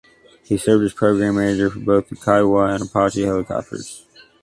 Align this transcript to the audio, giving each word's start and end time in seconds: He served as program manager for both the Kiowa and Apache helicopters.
He 0.43 0.57
served 0.57 0.83
as 0.83 0.93
program 0.93 1.35
manager 1.35 1.69
for 1.69 1.77
both 1.79 2.09
the 2.09 2.15
Kiowa 2.15 2.73
and 2.73 2.81
Apache 2.85 3.21
helicopters. 3.21 4.03